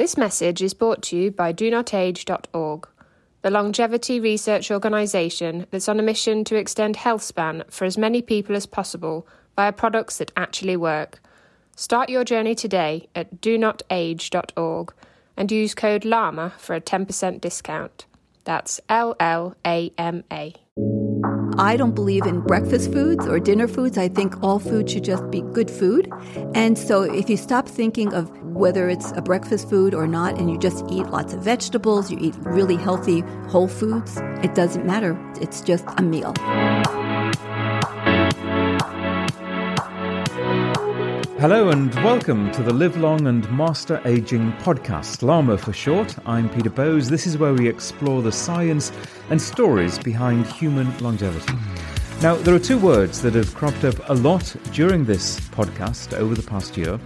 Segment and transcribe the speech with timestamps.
[0.00, 2.88] This message is brought to you by DoNotAge.org,
[3.42, 8.22] the longevity research organisation that's on a mission to extend health span for as many
[8.22, 9.26] people as possible
[9.56, 11.20] via products that actually work.
[11.76, 14.94] Start your journey today at DoNotAge.org
[15.36, 18.06] and use code LLAMA for a 10% discount.
[18.44, 20.54] That's L L A M A.
[21.58, 23.98] I don't believe in breakfast foods or dinner foods.
[23.98, 26.10] I think all food should just be good food.
[26.54, 30.50] And so if you stop thinking of whether it's a breakfast food or not, and
[30.50, 35.16] you just eat lots of vegetables, you eat really healthy whole foods, it doesn't matter.
[35.40, 36.34] It's just a meal.
[41.38, 46.14] Hello and welcome to the Live Long and Master Aging podcast, LLAMA for short.
[46.26, 47.08] I'm Peter Bowes.
[47.08, 48.92] This is where we explore the science
[49.30, 51.54] and stories behind human longevity.
[52.20, 56.34] Now, there are two words that have cropped up a lot during this podcast over
[56.34, 57.00] the past year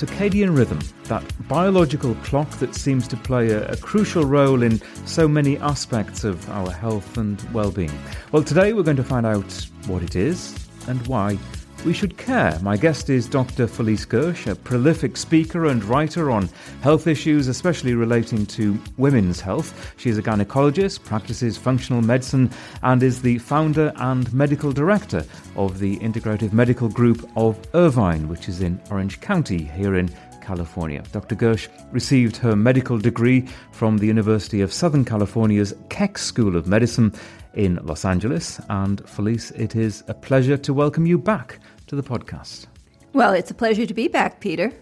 [0.00, 5.28] circadian rhythm, that biological clock that seems to play a, a, crucial role in so
[5.28, 7.92] many aspects of our health and well being.
[8.32, 9.52] Well, today we're going to find out
[9.86, 10.54] what it is
[10.88, 11.38] and why
[11.84, 12.58] we should care.
[12.62, 13.66] My guest is Dr.
[13.66, 16.48] Felice Gersh, a prolific speaker and writer on
[16.82, 19.94] health issues, especially relating to women's health.
[19.96, 22.50] She is a gynecologist, practices functional medicine,
[22.82, 25.24] and is the founder and medical director
[25.56, 31.02] of the Integrative Medical Group of Irvine, which is in Orange County here in California.
[31.12, 31.36] Dr.
[31.36, 37.12] Gersh received her medical degree from the University of Southern California's Keck School of Medicine
[37.54, 38.60] in Los Angeles.
[38.68, 42.66] And Felice, it is a pleasure to welcome you back to the podcast.
[43.12, 44.72] Well, it's a pleasure to be back, Peter.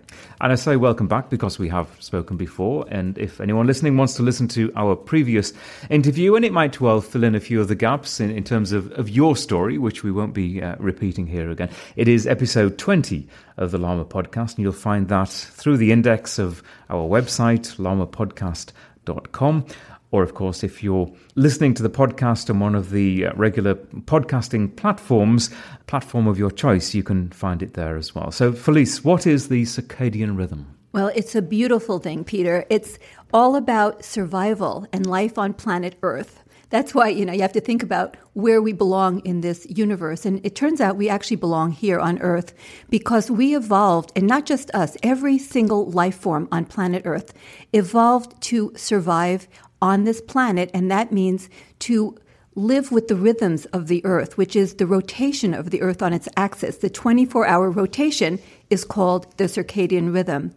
[0.42, 2.84] And I say welcome back because we have spoken before.
[2.91, 5.55] And if anyone listening wants to listen to our previous
[5.89, 8.72] interview, and it might well fill in a few of the gaps in, in terms
[8.72, 12.77] of, of your story, which we won't be uh, repeating here again, it is episode
[12.77, 14.56] 20 of the LLAMA podcast.
[14.56, 19.66] And you'll find that through the index of our website, llamapodcast.com.
[20.11, 23.75] Or, of course, if you're listening to the podcast on one of the uh, regular
[23.75, 25.51] podcasting platforms,
[25.86, 28.30] platform of your choice, you can find it there as well.
[28.30, 30.74] So, Felice, what is the circadian rhythm?
[30.92, 32.64] Well, it's a beautiful thing, Peter.
[32.70, 32.98] It's
[33.35, 36.42] all about survival and life on planet Earth.
[36.70, 40.27] That's why, you know, you have to think about where we belong in this universe.
[40.27, 42.52] And it turns out we actually belong here on Earth
[42.90, 47.33] because we evolved, and not just us, every single life form on planet Earth
[47.73, 49.48] evolved to survive
[49.80, 51.48] on this planet, and that means
[51.80, 52.18] to
[52.58, 56.12] live with the rhythms of the Earth, which is the rotation of the Earth on
[56.12, 56.78] its axis.
[56.78, 60.55] The 24 hour rotation is called the circadian rhythm.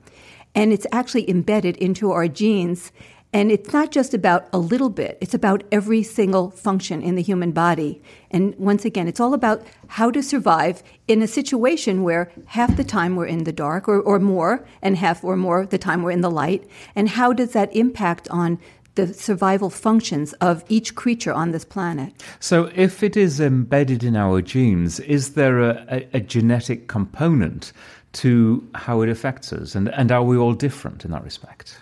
[0.56, 2.92] And it's actually embedded into our genes.
[3.34, 7.22] And it's not just about a little bit, it's about every single function in the
[7.22, 8.02] human body.
[8.30, 12.84] And once again, it's all about how to survive in a situation where half the
[12.84, 16.12] time we're in the dark or, or more, and half or more the time we're
[16.12, 16.70] in the light.
[16.94, 18.60] And how does that impact on
[18.96, 22.14] the survival functions of each creature on this planet.
[22.40, 27.72] So, if it is embedded in our genes, is there a, a, a genetic component
[28.14, 29.76] to how it affects us?
[29.76, 31.78] And, and are we all different in that respect?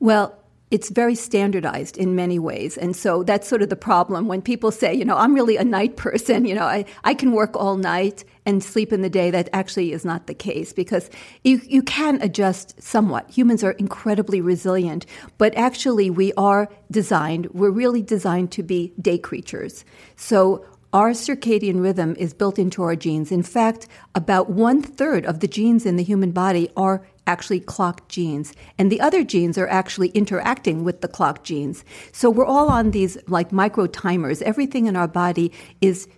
[0.00, 0.34] Well,
[0.72, 2.78] it's very standardized in many ways.
[2.78, 5.64] And so that's sort of the problem when people say, you know, I'm really a
[5.64, 9.30] night person, you know, I, I can work all night and sleep in the day.
[9.30, 11.10] That actually is not the case because
[11.44, 13.30] you, you can adjust somewhat.
[13.30, 15.04] Humans are incredibly resilient,
[15.36, 19.84] but actually we are designed, we're really designed to be day creatures.
[20.16, 23.30] So our circadian rhythm is built into our genes.
[23.30, 28.08] In fact, about one third of the genes in the human body are actually clock
[28.08, 28.52] genes.
[28.78, 31.84] And the other genes are actually interacting with the clock genes.
[32.12, 34.42] So we're all on these like micro timers.
[34.42, 36.08] Everything in our body is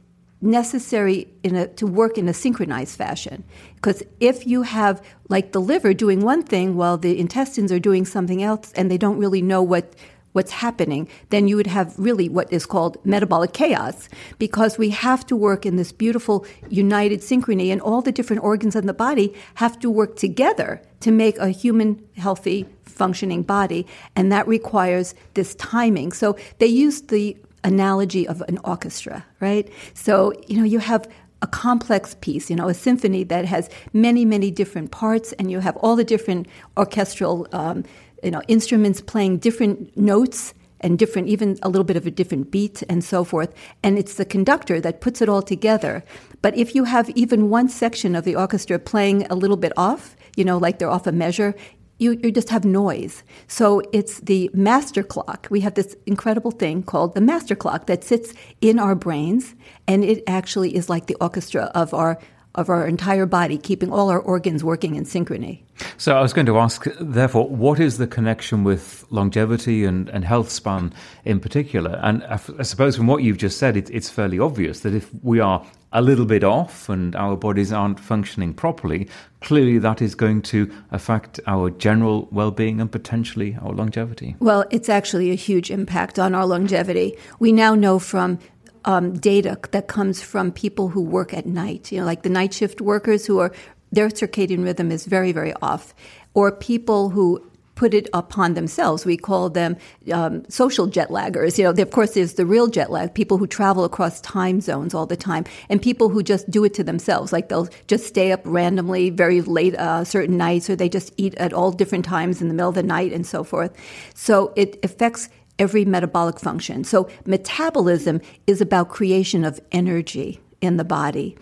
[0.40, 3.44] necessary a, to work in a synchronized fashion.
[3.76, 8.04] Because if you have like the liver doing one thing while the intestines are doing
[8.04, 9.94] something else and they don't really know what
[10.32, 15.24] what's happening, then you would have really what is called metabolic chaos because we have
[15.24, 19.32] to work in this beautiful united synchrony and all the different organs in the body
[19.54, 25.54] have to work together to make a human healthy functioning body and that requires this
[25.56, 26.12] timing.
[26.12, 29.70] So they used the analogy of an orchestra, right?
[29.92, 31.06] So, you know, you have
[31.42, 35.60] a complex piece, you know, a symphony that has many, many different parts, and you
[35.60, 36.46] have all the different
[36.78, 37.84] orchestral um,
[38.22, 42.50] you know, instruments playing different notes and different, even a little bit of a different
[42.50, 43.52] beat and so forth.
[43.82, 46.02] And it's the conductor that puts it all together.
[46.40, 50.16] But if you have even one section of the orchestra playing a little bit off,
[50.36, 51.54] you know, like they're off a measure,
[51.98, 53.22] you, you just have noise.
[53.46, 55.46] So it's the master clock.
[55.50, 59.54] We have this incredible thing called the master clock that sits in our brains,
[59.86, 62.18] and it actually is like the orchestra of our
[62.54, 65.62] of our entire body, keeping all our organs working in synchrony.
[65.96, 70.24] So I was going to ask, therefore, what is the connection with longevity and, and
[70.24, 70.92] health span
[71.24, 71.98] in particular?
[72.02, 74.94] And I, f- I suppose from what you've just said, it, it's fairly obvious that
[74.94, 79.08] if we are a little bit off and our bodies aren't functioning properly,
[79.40, 84.34] clearly that is going to affect our general well-being and potentially our longevity.
[84.40, 87.16] Well, it's actually a huge impact on our longevity.
[87.38, 88.38] We now know from
[88.84, 92.52] um, data that comes from people who work at night, you know, like the night
[92.52, 93.52] shift workers who are
[93.92, 95.94] their circadian rhythm is very, very off,
[96.34, 97.40] or people who
[97.74, 99.04] put it upon themselves.
[99.04, 99.76] We call them
[100.12, 101.58] um, social jet laggers.
[101.58, 104.94] You know, of course, there's the real jet lag, people who travel across time zones
[104.94, 107.32] all the time, and people who just do it to themselves.
[107.32, 111.34] Like they'll just stay up randomly very late uh, certain nights, or they just eat
[111.36, 113.72] at all different times in the middle of the night and so forth.
[114.14, 115.28] So it affects
[115.58, 116.84] every metabolic function.
[116.84, 121.36] So metabolism is about creation of energy in the body,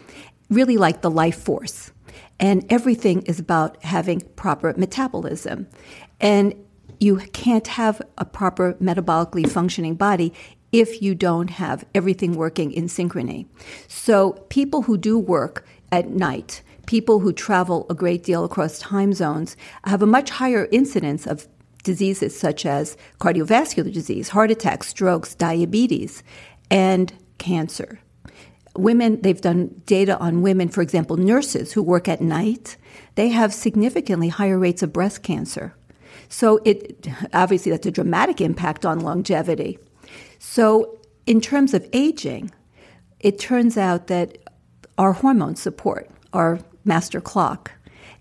[0.51, 1.93] really like the life force.
[2.39, 5.69] And everything is about having proper metabolism.
[6.21, 6.55] And
[7.01, 10.33] you can't have a proper metabolically functioning body
[10.73, 13.47] if you don't have everything working in synchrony.
[13.89, 19.13] So people who do work at night, people who travel a great deal across time
[19.13, 21.47] zones, have a much higher incidence of
[21.83, 26.23] diseases such as cardiovascular disease, heart attacks, strokes, diabetes,
[26.71, 27.99] and cancer.
[28.77, 32.77] Women, they've done data on women, for example, nurses who work at night,
[33.17, 35.75] they have significantly higher rates of breast cancer.
[36.29, 39.79] So it obviously that's a dramatic impact on longevity.
[40.39, 42.51] So in terms of aging,
[43.21, 44.39] it turns out that
[44.97, 47.73] our hormones support our master clock.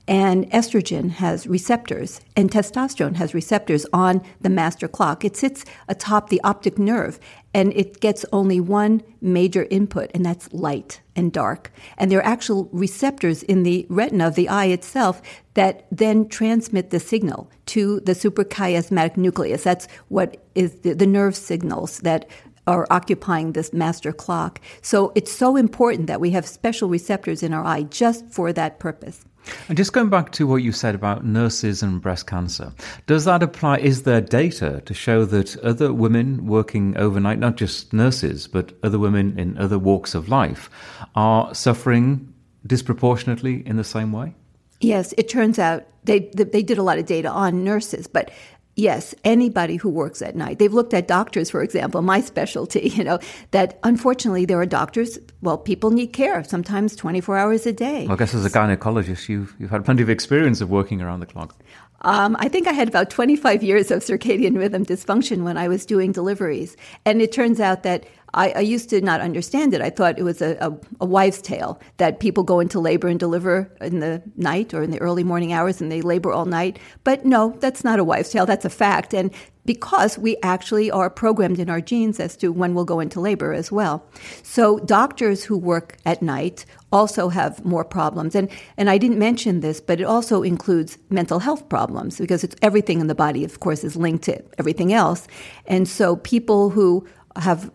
[0.07, 5.23] And estrogen has receptors, and testosterone has receptors on the master clock.
[5.23, 7.19] It sits atop the optic nerve,
[7.53, 11.71] and it gets only one major input, and that's light and dark.
[11.97, 15.21] And there are actual receptors in the retina of the eye itself
[15.53, 19.63] that then transmit the signal to the suprachiasmatic nucleus.
[19.63, 22.27] That's what is the, the nerve signals that
[22.67, 24.61] are occupying this master clock.
[24.81, 28.79] So it's so important that we have special receptors in our eye just for that
[28.79, 29.25] purpose.
[29.67, 32.73] And just going back to what you said about nurses and breast cancer,
[33.07, 33.77] does that apply?
[33.77, 38.99] Is there data to show that other women working overnight, not just nurses, but other
[38.99, 40.69] women in other walks of life,
[41.15, 42.33] are suffering
[42.65, 44.35] disproportionately in the same way?
[44.79, 48.31] Yes, it turns out they they did a lot of data on nurses, but
[48.75, 50.59] yes, anybody who works at night.
[50.59, 53.19] They've looked at doctors, for example, my specialty, you know,
[53.51, 58.05] that unfortunately there are doctors, well, people need care, sometimes 24 hours a day.
[58.05, 61.19] Well, I guess as a gynecologist, you've, you've had plenty of experience of working around
[61.19, 61.55] the clock.
[62.03, 65.85] Um, I think I had about 25 years of circadian rhythm dysfunction when I was
[65.85, 66.75] doing deliveries.
[67.05, 69.81] And it turns out that I, I, used to not understand it.
[69.81, 73.19] I thought it was a, a, a, wives' tale that people go into labor and
[73.19, 76.79] deliver in the night or in the early morning hours and they labor all night.
[77.03, 78.45] But no, that's not a wives' tale.
[78.45, 79.13] That's a fact.
[79.13, 79.31] And
[79.65, 83.53] because we actually are programmed in our genes as to when we'll go into labor
[83.53, 84.05] as well.
[84.43, 88.35] So doctors who work at night also have more problems.
[88.35, 92.55] And, and I didn't mention this, but it also includes mental health problems because it's
[92.61, 95.27] everything in the body, of course, is linked to everything else.
[95.67, 97.71] And so people who have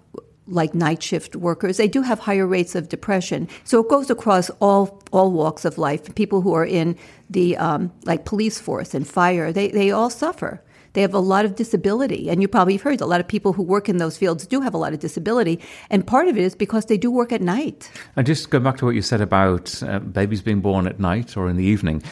[0.49, 3.49] like night shift workers, they do have higher rates of depression.
[3.65, 6.15] So it goes across all all walks of life.
[6.15, 6.97] People who are in
[7.31, 10.63] the um, like police force and fire, they they all suffer.
[10.93, 13.53] They have a lot of disability, and you probably have heard a lot of people
[13.53, 15.61] who work in those fields do have a lot of disability,
[15.91, 17.91] and part of it is because they do work at night.
[18.17, 21.37] And just go back to what you said about uh, babies being born at night
[21.37, 22.03] or in the evening.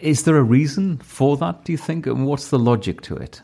[0.00, 1.64] Is there a reason for that?
[1.64, 3.42] Do you think, and what's the logic to it?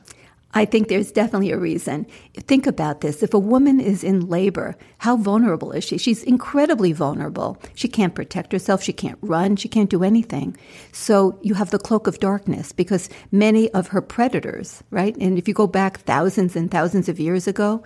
[0.54, 2.06] I think there's definitely a reason.
[2.34, 3.22] Think about this.
[3.22, 5.98] If a woman is in labor, how vulnerable is she?
[5.98, 7.60] She's incredibly vulnerable.
[7.74, 8.82] She can't protect herself.
[8.82, 9.56] She can't run.
[9.56, 10.56] She can't do anything.
[10.92, 15.14] So you have the cloak of darkness because many of her predators, right?
[15.18, 17.82] And if you go back thousands and thousands of years ago,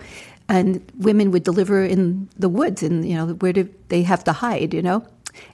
[0.49, 4.33] and women would deliver in the woods and, you know, where do they have to
[4.33, 5.05] hide, you know?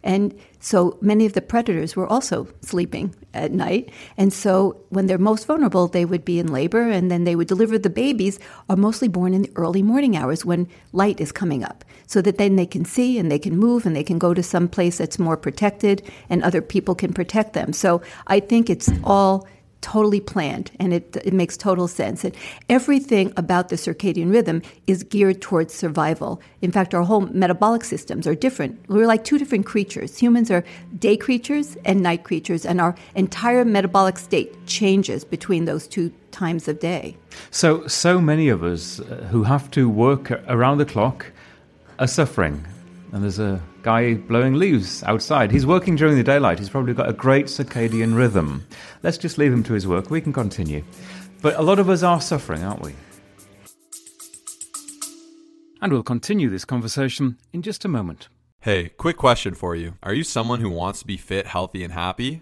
[0.03, 3.89] And so many of the predators were also sleeping at night.
[4.17, 7.47] And so when they're most vulnerable, they would be in labor and then they would
[7.47, 11.63] deliver the babies are mostly born in the early morning hours when light is coming
[11.63, 14.33] up so that then they can see and they can move and they can go
[14.33, 17.71] to some place that's more protected and other people can protect them.
[17.71, 19.47] So I think it's all
[19.81, 22.23] totally planned and it, it makes total sense.
[22.23, 22.35] And
[22.69, 26.41] everything about the circadian rhythm is geared towards survival.
[26.61, 28.79] In fact, our whole metabolic systems are different.
[28.89, 30.17] We're like two different creatures.
[30.17, 30.63] Humans are
[30.97, 36.67] day creatures and night creatures, and our entire metabolic state changes between those two times
[36.67, 37.17] of day.
[37.51, 41.31] So, so many of us uh, who have to work around the clock
[41.99, 42.65] are suffering.
[43.11, 45.49] And there's a guy blowing leaves outside.
[45.49, 46.59] He's working during the daylight.
[46.59, 48.67] He's probably got a great circadian rhythm.
[49.01, 50.11] Let's just leave him to his work.
[50.11, 50.83] We can continue.
[51.41, 52.93] But a lot of us are suffering, aren't we?
[55.81, 58.27] And we'll continue this conversation in just a moment.
[58.61, 59.95] Hey, quick question for you.
[60.03, 62.41] Are you someone who wants to be fit, healthy, and happy?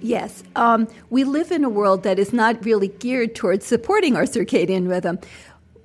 [0.00, 0.42] Yes.
[0.56, 4.88] Um, we live in a world that is not really geared towards supporting our circadian
[4.88, 5.18] rhythm.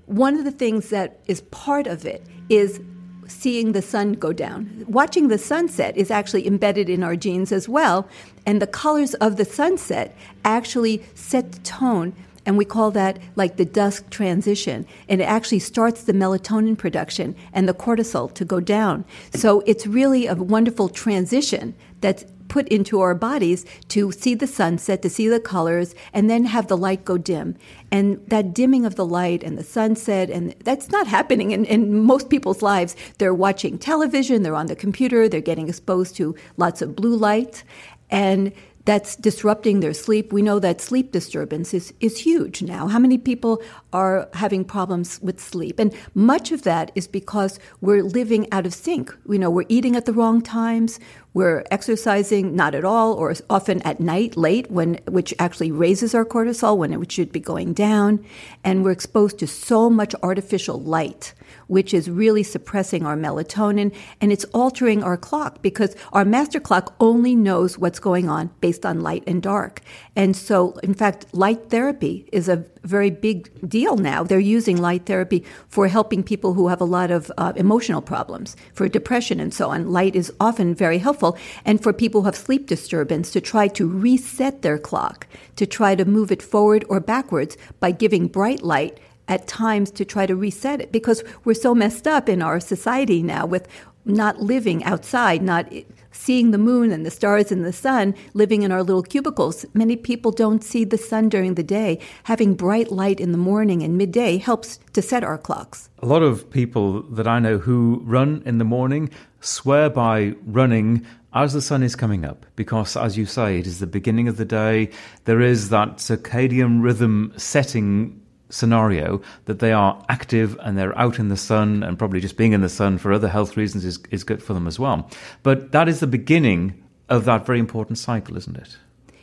[0.05, 2.81] One of the things that is part of it is
[3.27, 4.85] seeing the sun go down.
[4.87, 8.07] Watching the sunset is actually embedded in our genes as well,
[8.45, 12.13] and the colors of the sunset actually set the tone.
[12.45, 14.85] And we call that like the dusk transition.
[15.07, 19.05] And it actually starts the melatonin production and the cortisol to go down.
[19.33, 25.01] So it's really a wonderful transition that's put into our bodies to see the sunset,
[25.01, 27.55] to see the colors, and then have the light go dim.
[27.93, 32.03] And that dimming of the light and the sunset, and that's not happening in, in
[32.03, 32.93] most people's lives.
[33.19, 37.63] They're watching television, they're on the computer, they're getting exposed to lots of blue light.
[38.09, 38.51] And
[38.85, 40.33] that's disrupting their sleep.
[40.33, 42.87] We know that sleep disturbance is, is huge now.
[42.87, 43.61] How many people
[43.93, 45.79] are having problems with sleep?
[45.79, 49.15] And much of that is because we're living out of sync.
[49.29, 50.99] You know, we're eating at the wrong times,
[51.33, 56.25] we're exercising not at all, or often at night, late, when which actually raises our
[56.25, 58.25] cortisol when it should be going down,
[58.63, 61.33] and we're exposed to so much artificial light
[61.71, 66.93] which is really suppressing our melatonin and it's altering our clock because our master clock
[66.99, 69.79] only knows what's going on based on light and dark.
[70.13, 74.21] And so, in fact, light therapy is a very big deal now.
[74.21, 78.57] They're using light therapy for helping people who have a lot of uh, emotional problems,
[78.73, 79.91] for depression and so on.
[79.91, 81.37] Light is often very helpful.
[81.63, 85.25] And for people who have sleep disturbance, to try to reset their clock,
[85.55, 88.99] to try to move it forward or backwards by giving bright light
[89.31, 93.23] at times to try to reset it because we're so messed up in our society
[93.23, 93.65] now with
[94.03, 95.71] not living outside, not
[96.11, 99.65] seeing the moon and the stars and the sun, living in our little cubicles.
[99.73, 101.97] Many people don't see the sun during the day.
[102.23, 105.89] Having bright light in the morning and midday helps to set our clocks.
[105.99, 109.09] A lot of people that I know who run in the morning
[109.39, 113.79] swear by running as the sun is coming up, because as you say, it is
[113.79, 114.89] the beginning of the day.
[115.23, 118.20] There is that circadian rhythm setting
[118.51, 122.53] scenario that they are active and they're out in the sun and probably just being
[122.53, 125.09] in the sun for other health reasons is, is good for them as well.
[125.43, 128.77] But that is the beginning of that very important cycle, isn't it?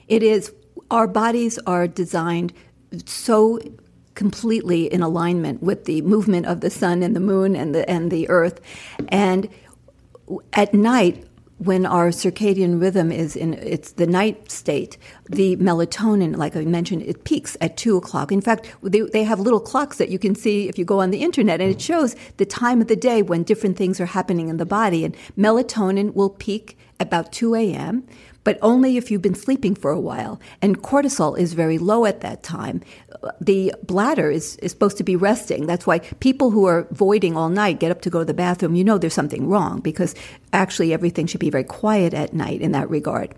[0.08, 0.52] It is.
[0.90, 2.52] Our bodies are designed
[3.04, 3.58] so
[4.14, 8.11] completely in alignment with the movement of the sun and the moon and the and
[8.11, 8.61] the earth
[9.11, 9.49] and
[10.54, 11.25] at night
[11.59, 14.97] when our circadian rhythm is in it's the night state,
[15.29, 18.31] the melatonin, like I mentioned, it peaks at two o'clock.
[18.31, 21.11] In fact, they, they have little clocks that you can see if you go on
[21.11, 24.49] the internet, and it shows the time of the day when different things are happening
[24.49, 25.05] in the body.
[25.05, 28.05] And melatonin will peak about 2 a.m
[28.45, 30.40] but only if you've been sleeping for a while.
[30.62, 32.83] And cortisol is very low at that time.
[33.40, 35.66] The bladder is, is supposed to be resting.
[35.66, 38.75] That's why people who are voiding all night get up to go to the bathroom.
[38.75, 40.14] You know there's something wrong because
[40.52, 43.35] actually everything should be very quiet at night in that regard.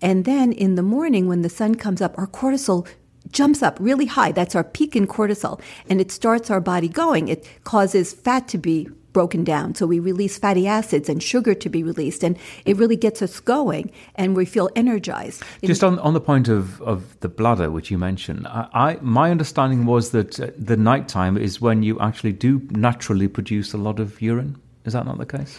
[0.00, 2.86] And then in the morning, when the sun comes up, our cortisol
[3.30, 4.32] jumps up really high.
[4.32, 5.60] That's our peak in cortisol.
[5.88, 7.28] And it starts our body going.
[7.28, 9.74] It causes fat to be broken down.
[9.74, 13.40] So we release fatty acids and sugar to be released, and it really gets us
[13.40, 15.42] going, and we feel energized.
[15.62, 19.30] Just on, on the point of, of the bladder, which you mentioned, I, I my
[19.30, 23.98] understanding was that uh, the nighttime is when you actually do naturally produce a lot
[23.98, 24.60] of urine.
[24.84, 25.58] Is that not the case?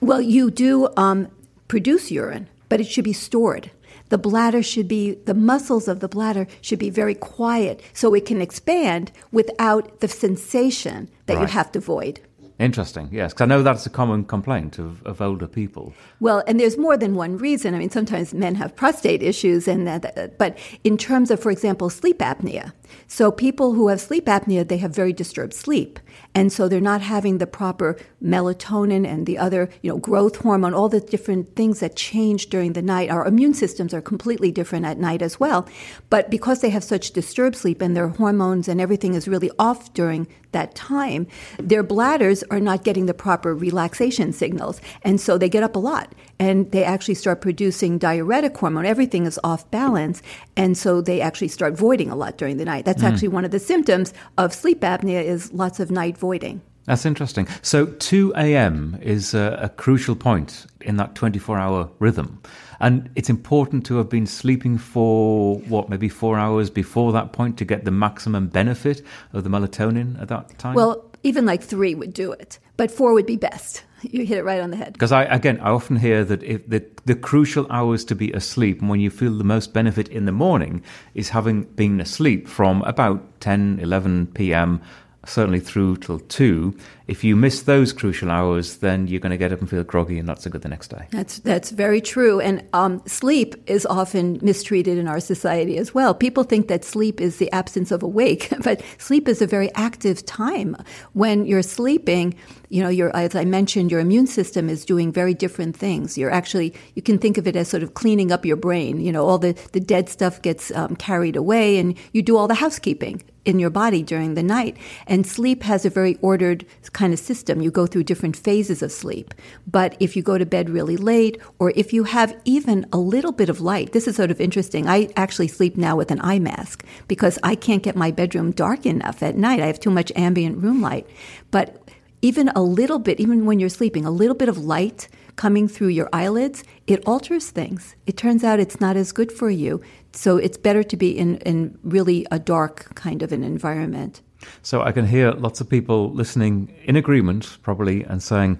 [0.00, 1.28] Well, you do um,
[1.68, 3.70] produce urine, but it should be stored.
[4.10, 8.24] The bladder should be, the muscles of the bladder should be very quiet so it
[8.24, 11.42] can expand without the sensation that right.
[11.42, 12.20] you have to void.
[12.58, 15.94] Interesting, yes, because I know that's a common complaint of, of older people.
[16.18, 17.72] Well, and there's more than one reason.
[17.72, 21.88] I mean, sometimes men have prostate issues, and that, but in terms of, for example,
[21.88, 22.72] sleep apnea.
[23.06, 25.98] So people who have sleep apnea, they have very disturbed sleep,
[26.34, 30.74] and so they're not having the proper melatonin and the other, you know, growth hormone,
[30.74, 33.10] all the different things that change during the night.
[33.10, 35.68] Our immune systems are completely different at night as well,
[36.10, 39.92] but because they have such disturbed sleep and their hormones and everything is really off
[39.94, 41.26] during that time,
[41.58, 44.80] their bladders are not getting the proper relaxation signals.
[45.02, 48.86] And so they get up a lot and they actually start producing diuretic hormone.
[48.86, 50.22] Everything is off balance.
[50.56, 52.77] And so they actually start voiding a lot during the night.
[52.84, 53.12] That's mm.
[53.12, 56.60] actually one of the symptoms of sleep apnea is lots of night voiding.
[56.88, 57.46] That's interesting.
[57.60, 58.98] So 2 a.m.
[59.02, 62.40] is a, a crucial point in that 24 hour rhythm.
[62.80, 67.58] And it's important to have been sleeping for what, maybe four hours before that point
[67.58, 69.02] to get the maximum benefit
[69.34, 70.74] of the melatonin at that time?
[70.74, 73.82] Well, even like three would do it, but four would be best.
[74.10, 74.92] You hit it right on the head.
[74.92, 78.80] Because I, again, I often hear that if the, the crucial hours to be asleep
[78.80, 80.82] and when you feel the most benefit in the morning
[81.14, 84.80] is having been asleep from about 10, 11 p.m
[85.28, 86.76] certainly through till two.
[87.06, 90.18] If you miss those crucial hours, then you're going to get up and feel groggy
[90.18, 91.06] and not so good the next day.
[91.10, 92.40] That's that's very true.
[92.40, 96.14] And um, sleep is often mistreated in our society as well.
[96.14, 100.24] People think that sleep is the absence of awake, but sleep is a very active
[100.26, 100.76] time.
[101.14, 102.34] When you're sleeping,
[102.68, 106.18] you know, your as I mentioned, your immune system is doing very different things.
[106.18, 109.00] You're actually you can think of it as sort of cleaning up your brain.
[109.00, 112.48] You know, all the the dead stuff gets um, carried away, and you do all
[112.48, 114.76] the housekeeping in your body during the night.
[115.06, 117.62] And sleep has a very ordered kind of system.
[117.62, 119.34] You go through different phases of sleep.
[119.66, 123.32] But if you go to bed really late, or if you have even a little
[123.32, 124.86] bit of light, this is sort of interesting.
[124.86, 128.84] I actually sleep now with an eye mask because I can't get my bedroom dark
[128.84, 129.60] enough at night.
[129.60, 131.06] I have too much ambient room light.
[131.50, 131.82] But
[132.20, 135.88] even a little bit, even when you're sleeping, a little bit of light coming through
[135.88, 137.94] your eyelids, it alters things.
[138.06, 139.80] It turns out it's not as good for you.
[140.12, 144.22] So it's better to be in, in really a dark kind of an environment.
[144.62, 148.58] So I can hear lots of people listening in agreement, probably, and saying,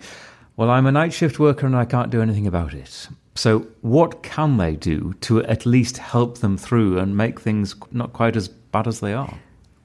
[0.56, 3.08] Well, I'm a night shift worker and I can't do anything about it.
[3.34, 8.12] So, what can they do to at least help them through and make things not
[8.12, 9.38] quite as bad as they are?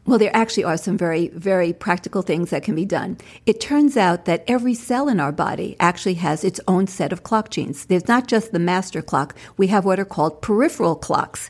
[0.05, 3.17] Well, there actually are some very, very practical things that can be done.
[3.45, 7.24] It turns out that every cell in our body actually has its own set of
[7.24, 7.86] clock genes.
[7.86, 11.50] There's not just the master clock, we have what are called peripheral clocks.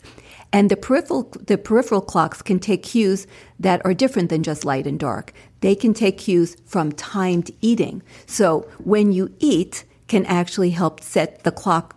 [0.52, 3.26] And the peripheral, the peripheral clocks can take cues
[3.60, 5.34] that are different than just light and dark.
[5.62, 8.04] They can take cues from timed eating.
[8.28, 11.96] So when you eat, can actually help set the clock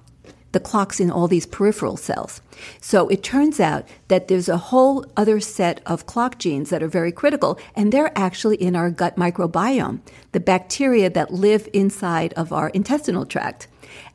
[0.53, 2.41] the clocks in all these peripheral cells.
[2.81, 6.89] So it turns out that there's a whole other set of clock genes that are
[6.89, 10.01] very critical, and they're actually in our gut microbiome,
[10.33, 13.69] the bacteria that live inside of our intestinal tract.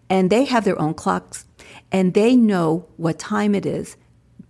[0.09, 1.45] And they have their own clocks,
[1.91, 3.95] and they know what time it is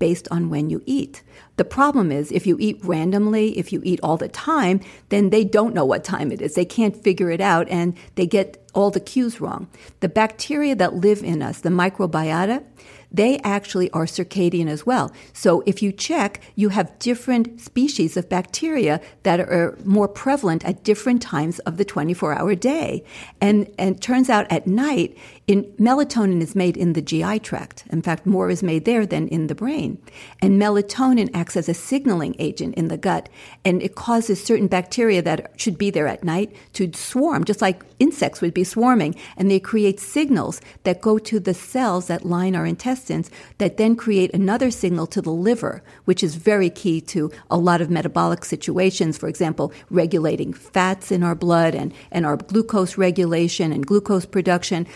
[0.02, 1.22] based on when you eat.
[1.58, 5.44] The problem is if you eat randomly, if you eat all the time, then they
[5.44, 6.56] don't know what time it is.
[6.56, 9.68] They can't figure it out and they get all the cues wrong.
[10.00, 12.64] The bacteria that live in us, the microbiota,
[13.12, 15.12] they actually are circadian as well.
[15.34, 20.84] So if you check, you have different species of bacteria that are more prevalent at
[20.84, 23.04] different times of the 24 hour day.
[23.40, 25.18] And, and it turns out at night,
[25.52, 27.84] in, melatonin is made in the GI tract.
[27.90, 29.98] In fact, more is made there than in the brain.
[30.42, 33.28] And melatonin acts as a signaling agent in the gut,
[33.66, 37.84] and it causes certain bacteria that should be there at night to swarm, just like
[38.00, 39.14] insects would be swarming.
[39.36, 43.98] And they create signals that go to the cells that line our intestines that then
[43.98, 48.46] create another signal to the liver, which is very key to a lot of metabolic
[48.46, 49.18] situations.
[49.18, 54.88] For example, regulating fats in our blood and, and our glucose regulation and glucose production.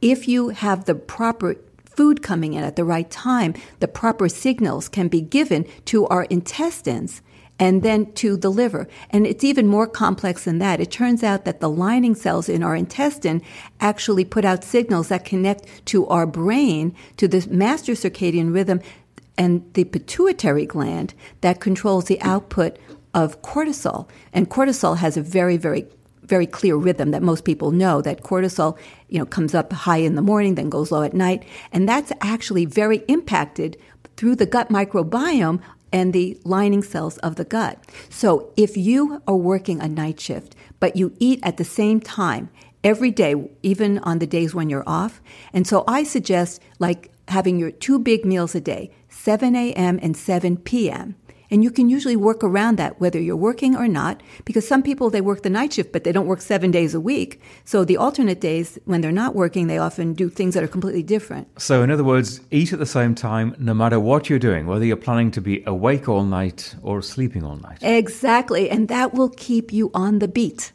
[0.00, 4.88] If you have the proper food coming in at the right time, the proper signals
[4.88, 7.22] can be given to our intestines
[7.58, 8.88] and then to the liver.
[9.10, 10.80] And it's even more complex than that.
[10.80, 13.42] It turns out that the lining cells in our intestine
[13.80, 18.80] actually put out signals that connect to our brain, to the master circadian rhythm,
[19.36, 22.76] and the pituitary gland that controls the output
[23.14, 24.08] of cortisol.
[24.32, 25.86] And cortisol has a very, very
[26.28, 30.14] very clear rhythm that most people know that cortisol, you know, comes up high in
[30.14, 31.44] the morning, then goes low at night.
[31.72, 33.76] And that's actually very impacted
[34.16, 35.60] through the gut microbiome
[35.92, 37.82] and the lining cells of the gut.
[38.10, 42.50] So if you are working a night shift, but you eat at the same time
[42.84, 45.20] every day, even on the days when you're off,
[45.52, 49.98] and so I suggest like having your two big meals a day, 7 a.m.
[50.02, 51.16] and 7 p.m.
[51.50, 55.10] And you can usually work around that whether you're working or not, because some people
[55.10, 57.40] they work the night shift, but they don't work seven days a week.
[57.64, 61.02] So the alternate days when they're not working, they often do things that are completely
[61.02, 61.48] different.
[61.60, 64.84] So in other words, eat at the same time, no matter what you're doing, whether
[64.84, 67.78] you're planning to be awake all night or sleeping all night.
[67.82, 70.72] Exactly, and that will keep you on the beat.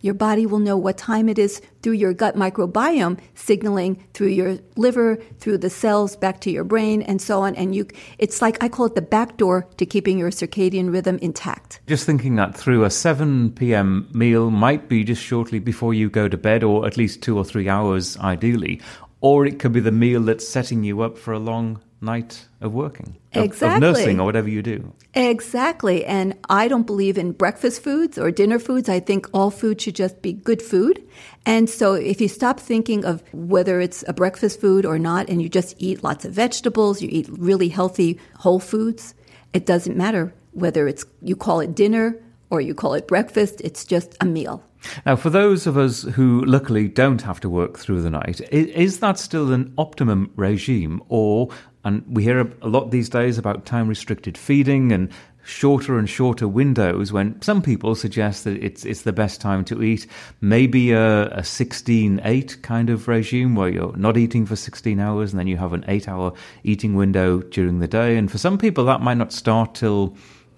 [0.00, 4.58] Your body will know what time it is through your gut microbiome, signaling through your
[4.76, 7.54] liver, through the cells back to your brain, and so on.
[7.56, 11.18] And you, it's like I call it the back door to keeping your circadian rhythm
[11.22, 11.80] intact.
[11.86, 14.08] Just thinking that through, a 7 p.m.
[14.12, 17.44] meal might be just shortly before you go to bed, or at least two or
[17.44, 18.80] three hours ideally.
[19.22, 22.74] Or it could be the meal that's setting you up for a long night of
[22.74, 23.74] working, of, exactly.
[23.74, 24.92] of nursing or whatever you do.
[25.14, 26.04] Exactly.
[26.04, 28.88] And I don't believe in breakfast foods or dinner foods.
[28.88, 31.02] I think all food should just be good food.
[31.46, 35.40] And so if you stop thinking of whether it's a breakfast food or not, and
[35.40, 39.14] you just eat lots of vegetables, you eat really healthy whole foods,
[39.52, 42.18] it doesn't matter whether it's you call it dinner
[42.50, 44.62] or you call it breakfast, it's just a meal.
[45.04, 49.00] Now, for those of us who luckily don't have to work through the night, is
[49.00, 51.02] that still an optimum regime?
[51.08, 51.48] Or,
[51.84, 55.10] and we hear a lot these days about time restricted feeding and
[55.46, 59.80] shorter and shorter windows when some people suggest that it's it's the best time to
[59.80, 60.04] eat
[60.40, 65.38] maybe a, a 16-8 kind of regime where you're not eating for 16 hours and
[65.38, 66.32] then you have an 8 hour
[66.64, 70.16] eating window during the day and for some people that might not start till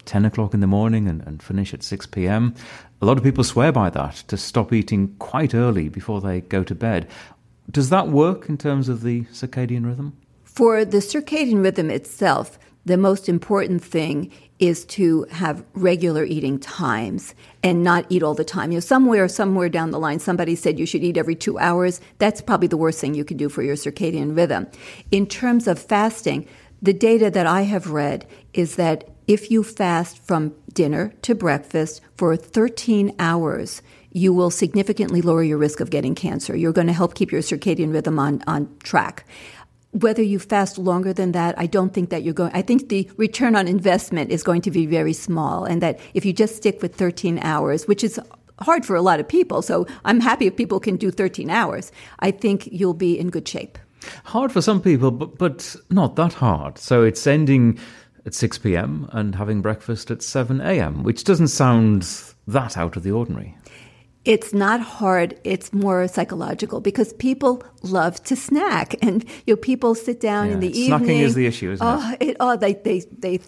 [0.09, 2.55] 10 o'clock in the morning and, and finish at 6 p.m.
[2.99, 6.63] A lot of people swear by that to stop eating quite early before they go
[6.63, 7.07] to bed.
[7.69, 10.17] Does that work in terms of the circadian rhythm?
[10.43, 17.35] For the circadian rhythm itself, the most important thing is to have regular eating times
[17.61, 18.71] and not eat all the time.
[18.71, 22.01] You know, somewhere, somewhere down the line, somebody said you should eat every two hours.
[22.17, 24.65] That's probably the worst thing you can do for your circadian rhythm.
[25.11, 26.47] In terms of fasting,
[26.81, 32.01] the data that I have read is that if you fast from dinner to breakfast
[32.17, 36.55] for 13 hours, you will significantly lower your risk of getting cancer.
[36.55, 39.27] You're going to help keep your circadian rhythm on, on track.
[39.91, 43.07] Whether you fast longer than that, I don't think that you're going, I think the
[43.17, 45.63] return on investment is going to be very small.
[45.63, 48.19] And that if you just stick with 13 hours, which is
[48.59, 51.91] hard for a lot of people, so I'm happy if people can do 13 hours,
[52.17, 53.77] I think you'll be in good shape.
[54.23, 56.79] Hard for some people, but, but not that hard.
[56.79, 57.77] So it's ending
[58.25, 59.07] at 6 p.m.
[59.11, 62.07] and having breakfast at 7 a.m., which doesn't sound
[62.47, 63.55] that out of the ordinary.
[64.25, 69.95] It's not hard, it's more psychological because people love to snack and you know people
[69.95, 70.99] sit down Yeah, in the evening.
[71.09, 71.89] snacking is the issue, isn't it?
[71.89, 72.37] oh, it?
[72.39, 73.39] Oh, they they they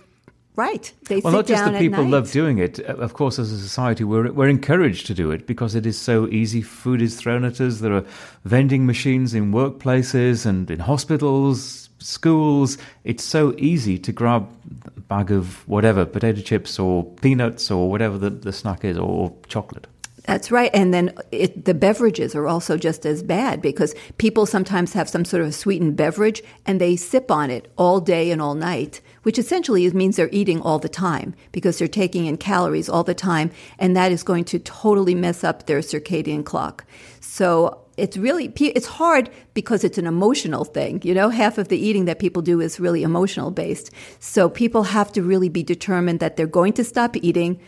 [0.56, 0.92] right.
[1.10, 2.12] They Well, not just that people night.
[2.12, 2.80] love doing it.
[2.80, 6.00] uh, Of course, as a society, we're we're encouraged to do it because it is
[6.00, 6.62] so easy.
[6.62, 7.80] Food is thrown at us.
[7.80, 8.06] There are
[8.46, 12.78] vending machines in workplaces and in hospitals, schools.
[13.04, 14.50] It's so easy to grab
[14.86, 19.34] a bag of whatever potato chips or peanuts or whatever the, the snack is or
[19.48, 19.88] chocolate.
[20.24, 20.70] That's right.
[20.74, 25.26] And then it, the beverages are also just as bad because people sometimes have some
[25.26, 29.40] sort of sweetened beverage and they sip on it all day and all night, which
[29.40, 33.50] essentially means they're eating all the time because they're taking in calories all the time.
[33.80, 36.86] And that is going to totally mess up their circadian clock.
[37.20, 41.02] So it's really, it's hard because it's an emotional thing.
[41.04, 43.92] You know, half of the eating that people do is really emotional based.
[44.20, 47.60] So people have to really be determined that they're going to stop eating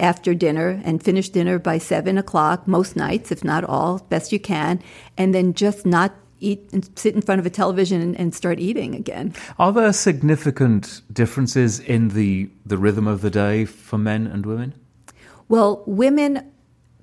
[0.00, 4.40] after dinner and finish dinner by seven o'clock most nights, if not all, best you
[4.40, 4.82] can,
[5.16, 8.58] and then just not eat and sit in front of a television and, and start
[8.58, 9.34] eating again.
[9.58, 14.74] Are there significant differences in the the rhythm of the day for men and women?
[15.48, 16.52] Well, women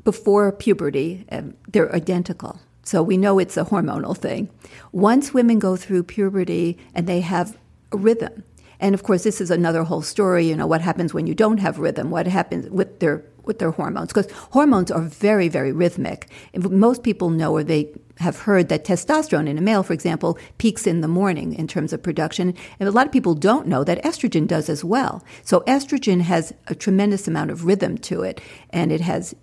[0.04, 2.60] before puberty, um, they're identical.
[2.86, 4.50] So we know it's a hormonal thing.
[4.93, 7.58] Once women go through puberty and they have
[7.91, 8.43] a rhythm,
[8.80, 10.48] and of course, this is another whole story.
[10.48, 12.10] You know what happens when you don't have rhythm?
[12.10, 14.08] What happens with their with their hormones?
[14.08, 16.30] Because hormones are very, very rhythmic.
[16.56, 20.88] Most people know, or they have heard, that testosterone in a male, for example, peaks
[20.88, 22.54] in the morning in terms of production.
[22.80, 25.24] And a lot of people don't know that estrogen does as well.
[25.43, 29.36] So estrogen has a tremendous amount of rhythm to it, and it has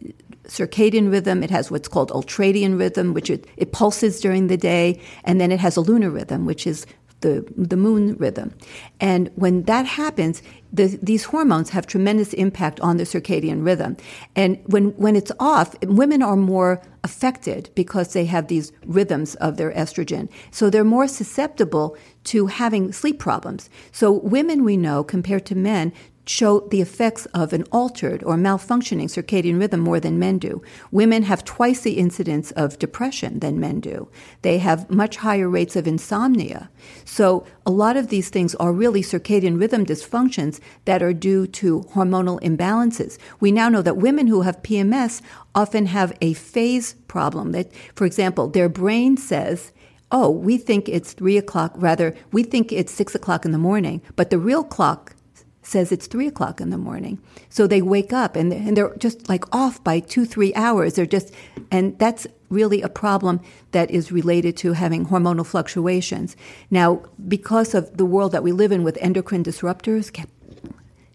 [0.44, 1.42] circadian rhythm.
[1.42, 5.52] It has what's called ultradian rhythm, which it, it pulses during the day, and then
[5.52, 6.86] it has a lunar rhythm, which is
[7.22, 8.52] the, the moon rhythm.
[9.00, 13.96] And when that happens, the, these hormones have tremendous impact on the circadian rhythm.
[14.36, 19.56] And when, when it's off, women are more affected because they have these rhythms of
[19.56, 20.28] their estrogen.
[20.50, 23.70] So they're more susceptible to having sleep problems.
[23.90, 25.92] So women we know, compared to men,
[26.26, 30.62] show the effects of an altered or malfunctioning circadian rhythm more than men do.
[30.90, 34.08] Women have twice the incidence of depression than men do.
[34.42, 36.70] They have much higher rates of insomnia.
[37.04, 41.80] So a lot of these things are really circadian rhythm dysfunctions that are due to
[41.94, 43.18] hormonal imbalances.
[43.40, 45.22] We now know that women who have PMS
[45.54, 49.72] often have a phase problem that, for example, their brain says,
[50.12, 54.02] oh, we think it's three o'clock, rather, we think it's six o'clock in the morning,
[54.14, 55.16] but the real clock
[55.62, 57.20] says it's three o'clock in the morning.
[57.48, 60.94] So they wake up and, and they're just like off by two, three hours.
[60.94, 61.32] They're just,
[61.70, 66.36] and that's really a problem that is related to having hormonal fluctuations.
[66.70, 70.12] Now, because of the world that we live in with endocrine disruptors,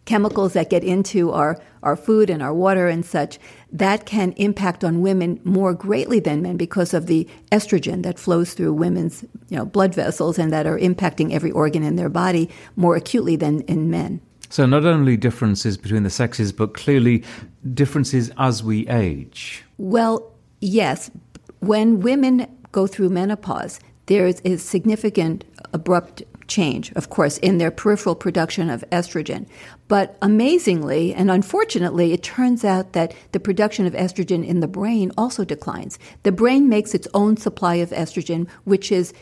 [0.05, 3.37] chemicals that get into our, our food and our water and such,
[3.71, 8.53] that can impact on women more greatly than men because of the estrogen that flows
[8.53, 12.49] through women's you know, blood vessels and that are impacting every organ in their body
[12.75, 14.21] more acutely than in men.
[14.49, 17.23] So, not only differences between the sexes, but clearly
[17.73, 19.63] differences as we age.
[19.77, 20.31] Well,
[20.61, 21.11] yes.
[21.59, 27.71] When women go through menopause, there is a significant abrupt change, of course, in their
[27.71, 29.47] peripheral production of estrogen.
[29.87, 35.11] But amazingly and unfortunately, it turns out that the production of estrogen in the brain
[35.17, 35.99] also declines.
[36.23, 39.13] The brain makes its own supply of estrogen, which is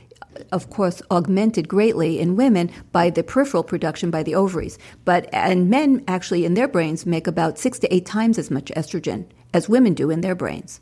[0.52, 4.78] of course, augmented greatly in women by the peripheral production by the ovaries.
[5.06, 8.72] But and men actually in their brains make about six to eight times as much
[8.76, 10.82] estrogen as women do in their brains.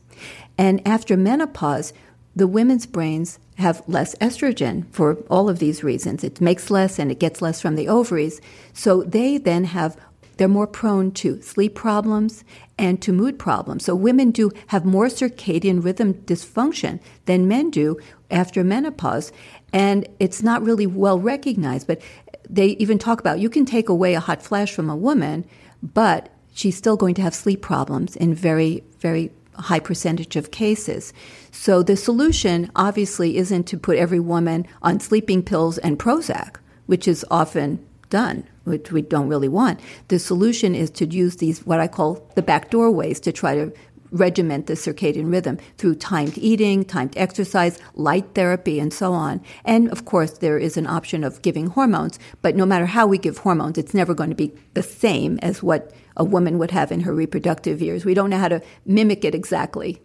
[0.58, 1.94] And after menopause,
[2.36, 6.24] the women's brains have less estrogen for all of these reasons.
[6.24, 8.42] It makes less and it gets less from the ovaries.
[8.74, 9.98] So they then have
[10.38, 12.44] they're more prone to sleep problems
[12.78, 13.86] and to mood problems.
[13.86, 18.00] So women do have more circadian rhythm dysfunction than men do
[18.32, 19.32] after menopause.
[19.72, 22.02] And it's not really well recognized, but
[22.50, 25.46] they even talk about you can take away a hot flash from a woman,
[25.82, 31.14] but she's still going to have sleep problems in very, very high percentage of cases.
[31.56, 36.56] So the solution obviously isn't to put every woman on sleeping pills and Prozac,
[36.88, 39.80] which is often done, which we don't really want.
[40.08, 43.72] The solution is to use these, what I call the backdoor ways to try to
[44.10, 49.40] regiment the circadian rhythm through timed eating, timed exercise, light therapy, and so on.
[49.64, 53.20] And of course, there is an option of giving hormones, but no matter how we
[53.20, 56.92] give hormones, it's never going to be the same as what a woman would have
[56.92, 58.06] in her reproductive years.
[58.06, 60.02] We don't know how to mimic it exactly.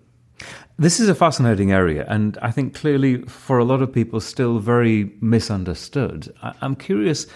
[0.79, 4.61] This is a fascinating area, and I think clearly for a lot of people, still
[4.61, 6.33] very misunderstood.
[6.63, 7.27] I'm curious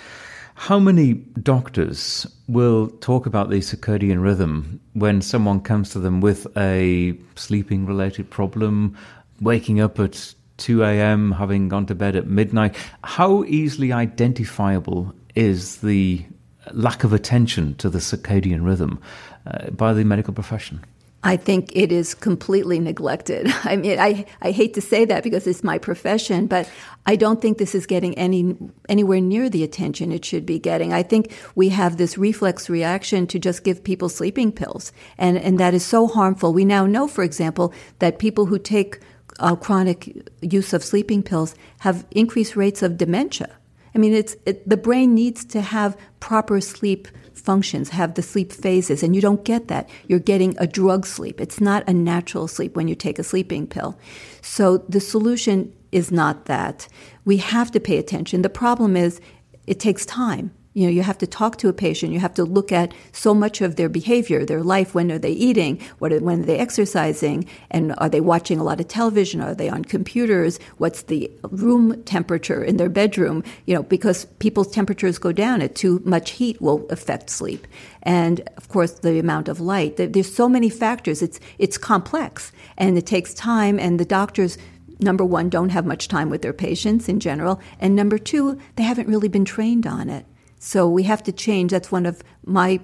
[0.54, 6.46] how many doctors will talk about the circadian rhythm when someone comes to them with
[6.56, 8.96] a sleeping related problem,
[9.40, 12.76] waking up at 2 a.m., having gone to bed at midnight?
[13.02, 16.24] How easily identifiable is the
[16.70, 19.00] lack of attention to the circadian rhythm
[19.46, 20.84] uh, by the medical profession?
[21.24, 23.46] I think it is completely neglected.
[23.64, 26.68] I mean, I, I hate to say that because it's my profession, but
[27.06, 28.56] I don't think this is getting any
[28.88, 30.92] anywhere near the attention it should be getting.
[30.92, 35.58] I think we have this reflex reaction to just give people sleeping pills, and, and
[35.60, 36.52] that is so harmful.
[36.52, 39.00] We now know, for example, that people who take
[39.38, 43.50] uh, chronic use of sleeping pills have increased rates of dementia.
[43.94, 48.52] I mean, it's it, the brain needs to have proper sleep functions, have the sleep
[48.52, 49.88] phases, and you don't get that.
[50.06, 51.40] You're getting a drug sleep.
[51.40, 53.98] It's not a natural sleep when you take a sleeping pill.
[54.40, 56.88] So the solution is not that.
[57.24, 58.42] We have to pay attention.
[58.42, 59.20] The problem is
[59.66, 60.52] it takes time.
[60.74, 62.12] You know, you have to talk to a patient.
[62.12, 64.94] You have to look at so much of their behavior, their life.
[64.94, 65.78] When are they eating?
[65.98, 67.46] What are, when are they exercising?
[67.70, 69.42] And are they watching a lot of television?
[69.42, 70.58] Are they on computers?
[70.78, 73.44] What's the room temperature in their bedroom?
[73.66, 75.60] You know, because people's temperatures go down.
[75.60, 77.66] At too much heat will affect sleep,
[78.02, 79.98] and of course the amount of light.
[79.98, 81.20] There's so many factors.
[81.20, 83.78] It's it's complex, and it takes time.
[83.78, 84.56] And the doctors
[85.00, 88.84] number one, don't have much time with their patients in general, and number two, they
[88.84, 90.24] haven't really been trained on it.
[90.64, 91.72] So we have to change.
[91.72, 92.80] That's one of my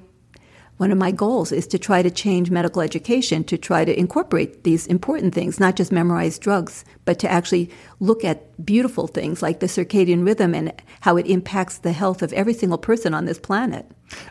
[0.78, 4.62] one of my goals is to try to change medical education to try to incorporate
[4.64, 9.58] these important things, not just memorize drugs, but to actually look at beautiful things like
[9.60, 13.38] the circadian rhythm and how it impacts the health of every single person on this
[13.38, 13.86] planet.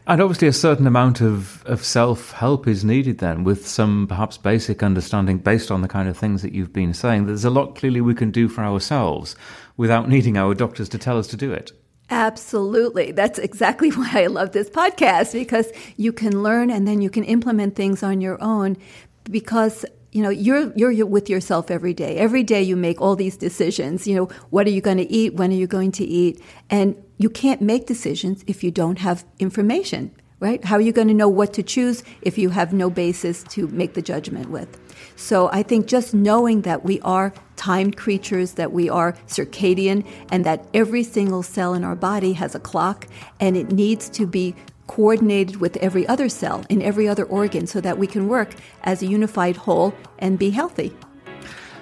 [0.08, 4.38] And obviously, a certain amount of, of self help is needed then, with some perhaps
[4.38, 7.28] basic understanding based on the kind of things that you've been saying.
[7.28, 9.38] There's a lot clearly we can do for ourselves
[9.78, 11.72] without needing our doctors to tell us to do it.
[12.10, 13.12] Absolutely.
[13.12, 17.24] That's exactly why I love this podcast because you can learn and then you can
[17.24, 18.78] implement things on your own
[19.24, 22.16] because you know you're you're with yourself every day.
[22.18, 25.34] Every day you make all these decisions, you know, what are you going to eat,
[25.34, 26.42] when are you going to eat?
[26.70, 30.64] And you can't make decisions if you don't have information, right?
[30.64, 33.68] How are you going to know what to choose if you have no basis to
[33.70, 34.80] make the judgment with?
[35.16, 40.46] So I think just knowing that we are timed creatures, that we are circadian, and
[40.46, 43.08] that every single cell in our body has a clock
[43.40, 47.82] and it needs to be coordinated with every other cell in every other organ so
[47.82, 50.96] that we can work as a unified whole and be healthy.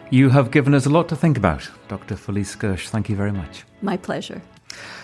[0.10, 2.16] You have given us a lot to think about, Dr.
[2.16, 2.88] Felice Gersh.
[2.90, 3.66] Thank you very much.
[3.82, 4.42] My pleasure.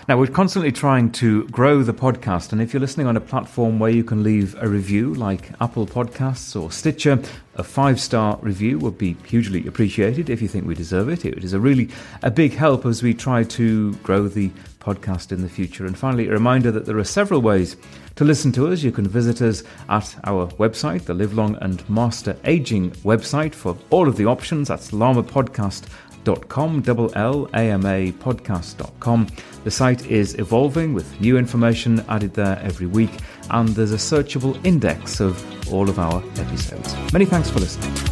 [0.08, 3.78] Now, we're constantly trying to grow the podcast, and if you're listening on a platform
[3.78, 7.22] where you can leave a review like Apple Podcasts or Stitcher,
[7.54, 11.24] a five star review would be hugely appreciated if you think we deserve it.
[11.24, 11.88] It is a really
[12.22, 15.86] a big help as we try to grow the podcast in the future.
[15.86, 17.76] And finally, a reminder that there are several ways
[18.16, 18.82] to listen to us.
[18.82, 23.76] You can visit us at our website, the Live Long and Master Aging website, for
[23.90, 24.66] all of the options.
[24.66, 25.84] That's LLAMA Podcast
[26.24, 29.26] podcast.com, double L A M A podcast.com.
[29.64, 34.58] The site is evolving with new information added there every week, and there's a searchable
[34.64, 36.94] index of all of our episodes.
[37.12, 38.11] Many thanks for listening.